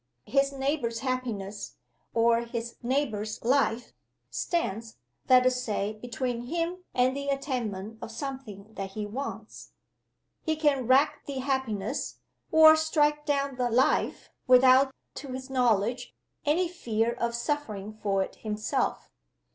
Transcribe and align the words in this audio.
His 0.25 0.51
neighbor's 0.51 1.01
happiness, 1.01 1.75
or 2.15 2.39
his 2.39 2.75
neighbor's 2.81 3.39
life, 3.45 3.93
stands, 4.31 4.97
let 5.29 5.45
us 5.45 5.61
say, 5.61 5.93
between 5.93 6.47
him 6.47 6.83
and 6.91 7.15
the 7.15 7.29
attainment 7.29 7.99
of 8.01 8.09
something 8.09 8.73
that 8.73 8.93
he 8.93 9.05
wants. 9.05 9.73
He 10.41 10.55
can 10.55 10.87
wreck 10.87 11.21
the 11.27 11.37
happiness, 11.41 12.17
or 12.51 12.75
strike 12.75 13.27
down 13.27 13.57
the 13.57 13.69
life, 13.69 14.31
without, 14.47 14.91
to 15.17 15.33
his 15.33 15.51
knowledge, 15.51 16.15
any 16.45 16.67
fear 16.67 17.11
of 17.13 17.35
suffering 17.35 17.93
for 17.93 18.23
it 18.23 18.37
himself. 18.37 19.11